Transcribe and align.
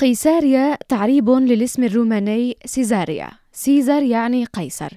قيساريا 0.00 0.78
تعريب 0.88 1.30
للاسم 1.30 1.84
الروماني 1.84 2.56
سيزاريا. 2.64 3.30
سيزر 3.52 4.02
يعني 4.02 4.44
قيصر. 4.44 4.88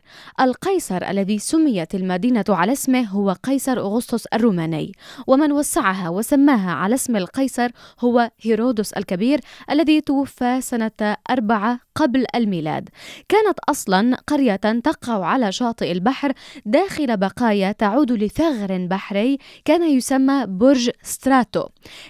القيصر 0.42 1.10
الذي 1.10 1.40
سميت 1.40 1.96
المدينة 1.96 2.44
على 2.50 2.72
اسمه 2.72 3.04
هو 3.04 3.32
قيصر 3.44 3.80
أغسطس 3.80 4.26
الروماني 4.26 4.92
ومن 5.28 5.52
وسعها 5.52 6.10
وسماها 6.10 6.72
على 6.72 6.96
اسم 6.96 7.16
القيصر 7.16 7.70
هو 8.00 8.32
هيرودس 8.42 8.94
الكبير 8.94 9.40
الذي 9.72 10.02
توفى 10.02 10.62
سنة 10.62 11.18
أربعة 11.30 11.80
قبل 11.96 12.26
الميلاد. 12.36 12.90
كانت 13.30 13.60
أصلا 13.70 14.18
قرية 14.28 14.56
تقع 14.56 15.26
على 15.26 15.52
شاطئ 15.52 15.92
البحر 15.92 16.34
داخل 16.66 17.18
بقايا 17.18 17.72
تعود 17.72 18.12
لثغر 18.12 18.88
بحري 18.88 19.38
كان 19.66 19.84
يسمى 19.84 20.46
برج 20.48 20.90
ستراتو. 21.04 21.64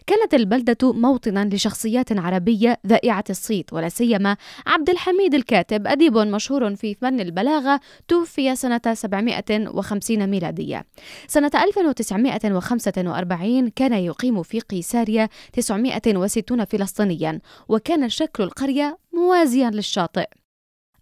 كانت 0.08 0.34
البلدة 0.34 0.94
موطنا 0.94 1.50
لشخصيات 1.54 2.12
عربية 2.20 2.78
ذائعة 2.88 3.23
الصيت 3.30 3.73
ولا 3.73 3.89
سيما 3.89 4.38
عبد 4.68 4.89
الحميد 4.89 5.33
الكاتب 5.33 5.87
أديب 5.87 6.18
مشهور 6.32 6.76
في 6.76 6.96
فن 6.96 7.20
البلاغة 7.20 7.80
توفي 8.08 8.56
سنة 8.56 8.82
750 8.94 10.28
ميلادية. 10.28 10.86
سنة 11.28 11.52
1945 11.56 13.70
كان 13.70 13.94
يقيم 13.94 14.44
في 14.44 14.60
قيساريا 14.60 15.30
960 15.54 16.66
فلسطينيا 16.66 17.40
وكان 17.70 18.10
شكل 18.10 18.44
القرية 18.44 18.98
موازيا 19.14 19.70
للشاطئ. 19.70 20.40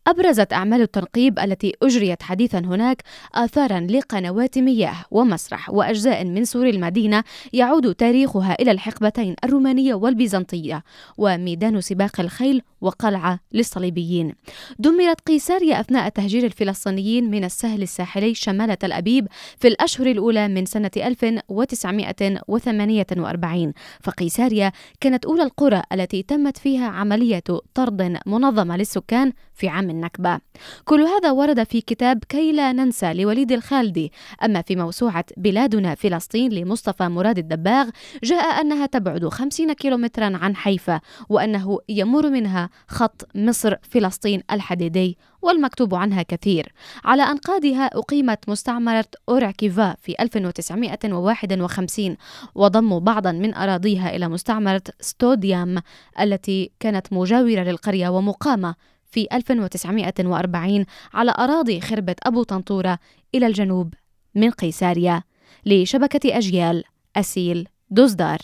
أبرزت 0.10 0.54
أعمال 0.54 0.82
التنقيب 0.82 1.40
التي 1.40 1.74
أجريت 1.84 2.24
حديثا 2.24 2.60
هناك 2.60 3.04
آثارا 3.36 3.80
لقنوات 3.80 4.58
مياه 4.58 4.96
ومسرح 5.12 5.70
وأجزاء 5.70 6.26
من 6.26 6.46
سور 6.46 6.70
المدينة 6.70 7.24
يعود 7.54 7.96
تاريخها 7.96 8.56
إلى 8.60 8.72
الحقبتين 8.72 9.36
الرومانية 9.44 9.94
والبيزنطية 9.94 10.84
وميدان 11.18 11.82
سباق 11.82 12.20
الخيل 12.20 12.62
وقلعة 12.82 13.40
للصليبيين. 13.54 14.34
دمرت 14.80 15.22
قيساريا 15.22 15.80
أثناء 15.80 16.10
تهجير 16.10 16.46
الفلسطينيين 16.46 17.32
من 17.32 17.44
السهل 17.44 17.82
الساحلي 17.82 18.34
شمال 18.34 18.80
تل 18.80 18.92
أبيب 18.92 19.28
في 19.60 19.68
الأشهر 19.68 20.08
الأولى 20.08 20.48
من 20.48 20.66
سنة 20.66 20.92
1948 20.98 23.74
فقيساريا 24.02 24.72
كانت 25.02 25.26
أولى 25.26 25.44
القرى 25.44 25.82
التي 25.94 26.24
تمت 26.24 26.58
فيها 26.58 26.88
عملية 26.88 27.44
طرد 27.74 28.18
منظمة 28.26 28.78
للسكان 28.78 29.34
في 29.54 29.68
عام 29.68 29.90
النكبة. 30.00 30.40
كل 30.86 31.02
هذا 31.02 31.32
ورد 31.32 31.64
في 31.64 31.82
كتاب 31.82 32.24
كي 32.30 32.52
لا 32.52 32.72
ننسى 32.72 33.14
لوليد 33.14 33.52
الخالدي. 33.52 34.12
أما 34.44 34.62
في 34.62 34.76
موسوعة 34.76 35.26
بلادنا 35.38 35.96
فلسطين 35.96 36.52
لمصطفى 36.52 37.04
مراد 37.04 37.38
الدباغ 37.38 37.90
جاء 38.24 38.62
أنها 38.62 38.86
تبعد 38.86 39.28
50 39.28 39.74
كيلومترا 39.74 40.38
عن 40.38 40.56
حيفا 40.56 41.00
وأنه 41.30 41.80
يمر 41.90 42.30
منها 42.30 42.70
خط 42.88 43.28
مصر 43.36 43.76
فلسطين 43.82 44.42
الحديدي 44.52 45.18
والمكتوب 45.42 45.96
عنها 45.96 46.22
كثير. 46.24 46.74
على 47.04 47.24
أنقاضها 47.24 47.86
أقيمت 47.86 48.50
مستعمرة 48.50 49.06
أورعكيفا 49.30 49.96
في 50.02 50.16
1951 50.20 52.18
وضموا 52.56 53.00
بعضا 53.00 53.32
من 53.32 53.54
أراضيها 53.54 54.16
إلى 54.16 54.28
مستعمرة 54.28 54.84
ستوديام 55.00 55.82
التي 56.20 56.72
كانت 56.80 57.14
مجاورة 57.14 57.64
للقرية 57.64 58.10
ومقامة 58.10 58.76
في 59.10 59.28
1940 59.34 60.86
على 61.14 61.34
أراضي 61.38 61.82
خربة 61.82 62.16
أبو 62.24 62.44
طنطورة 62.44 63.00
إلى 63.36 63.48
الجنوب 63.48 63.94
من 64.36 64.52
قيساريا 64.52 65.24
لشبكة 65.66 66.38
أجيال 66.38 66.84
أسيل 67.16 67.68
دوزدار. 67.90 68.40